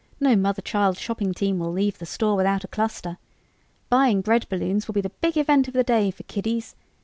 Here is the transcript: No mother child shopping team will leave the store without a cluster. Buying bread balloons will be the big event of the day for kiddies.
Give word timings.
No 0.19 0.35
mother 0.35 0.63
child 0.63 0.97
shopping 0.97 1.31
team 1.31 1.59
will 1.59 1.71
leave 1.71 1.99
the 1.99 2.07
store 2.07 2.35
without 2.35 2.63
a 2.63 2.67
cluster. 2.67 3.19
Buying 3.87 4.21
bread 4.21 4.49
balloons 4.49 4.87
will 4.87 4.93
be 4.93 5.01
the 5.01 5.09
big 5.11 5.37
event 5.37 5.67
of 5.67 5.75
the 5.75 5.83
day 5.83 6.09
for 6.09 6.23
kiddies. 6.23 6.75